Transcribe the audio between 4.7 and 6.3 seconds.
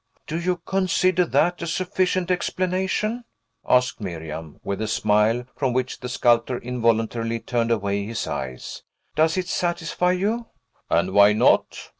a smile from which the